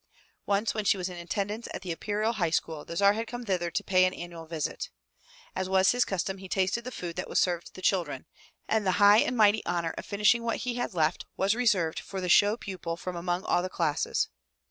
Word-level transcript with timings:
Once 0.47 0.73
when 0.73 0.83
she 0.83 0.97
was 0.97 1.09
in 1.09 1.17
attendance 1.17 1.67
at 1.75 1.83
the 1.83 1.91
Imperial 1.91 2.33
High 2.33 2.49
School, 2.49 2.83
the 2.85 2.95
Tsar 2.95 3.13
had 3.13 3.27
come 3.27 3.45
thither 3.45 3.69
to 3.69 3.83
pay 3.83 4.03
an 4.05 4.15
annual 4.15 4.47
visit. 4.47 4.89
As 5.55 5.69
was 5.69 5.91
his 5.91 6.05
custom 6.05 6.39
he 6.39 6.49
tasted 6.49 6.85
the 6.85 6.91
food 6.91 7.15
that 7.17 7.29
was 7.29 7.37
served 7.37 7.75
the 7.75 7.83
children, 7.83 8.25
and 8.67 8.83
the 8.83 8.93
high 8.93 9.19
and 9.19 9.37
mighty 9.37 9.63
honor 9.63 9.93
of 9.99 10.03
finishing 10.07 10.41
what 10.41 10.57
he 10.57 10.73
left 10.73 10.95
was 10.95 10.95
i8o 10.95 10.97
FROM 10.97 11.03
THE 11.03 11.17
TOWER 11.17 11.29
WINDOW 11.37 11.57
reserved 11.85 11.99
for 11.99 12.19
the 12.21 12.29
show 12.29 12.57
pupil 12.57 12.97
from 12.97 13.15
among 13.15 13.43
all 13.43 13.61
the 13.61 13.69
classes. 13.69 14.29